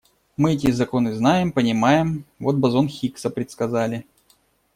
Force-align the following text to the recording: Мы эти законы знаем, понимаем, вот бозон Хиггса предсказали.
Мы 0.35 0.55
эти 0.55 0.71
законы 0.71 1.13
знаем, 1.13 1.51
понимаем, 1.51 2.25
вот 2.39 2.55
бозон 2.55 2.89
Хиггса 2.89 3.29
предсказали. 3.29 4.07